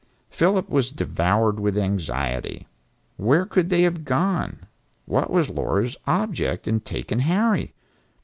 [0.31, 2.65] Philip was devoured with anxiety.
[3.17, 4.61] Where could they have gone?
[5.05, 7.75] What was Laura's object in taking Harry?